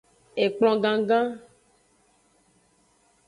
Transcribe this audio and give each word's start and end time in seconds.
Ekplon 0.43 0.77
gangan. 0.83 1.27